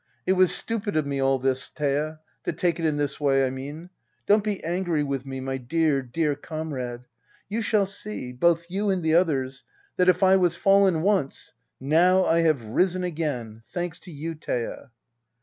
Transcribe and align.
]It 0.25 0.33
was 0.33 0.51
stupid 0.51 0.97
of 0.97 1.05
me 1.05 1.19
ail 1.19 1.37
this, 1.37 1.69
Thea— 1.69 2.21
to 2.45 2.51
take 2.51 2.79
it 2.79 2.87
in 2.87 2.97
this 2.97 3.19
way, 3.19 3.45
I 3.45 3.51
mean. 3.51 3.91
Don't 4.25 4.43
be 4.43 4.63
angry 4.63 5.03
with 5.03 5.27
me, 5.27 5.39
my 5.41 5.57
dear, 5.57 6.01
dear 6.01 6.33
comrade. 6.35 7.01
You 7.49 7.61
shall 7.61 7.85
see— 7.85 8.33
both 8.33 8.65
you 8.67 8.89
and 8.89 9.03
the 9.03 9.13
others— 9.13 9.63
that 9.97 10.09
if 10.09 10.23
I 10.23 10.37
was 10.37 10.55
fallen 10.55 11.03
once— 11.03 11.53
now 11.79 12.25
I 12.25 12.39
have 12.39 12.63
risen 12.63 13.03
again! 13.03 13.61
Thanks 13.71 13.99
to 13.99 14.11
you, 14.11 14.33
Thea. 14.33 14.89